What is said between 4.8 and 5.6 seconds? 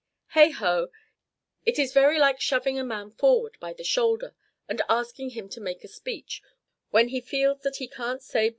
asking him